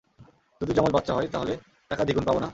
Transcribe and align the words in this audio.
যদি 0.61 0.71
জমজ 0.73 0.91
বাচ্চা 0.91 1.13
হয়, 1.13 1.27
তাহলে 1.27 1.53
টাকা 1.89 2.03
দ্বিগুণ 2.03 2.25
পাব 2.25 2.37
না? 2.39 2.49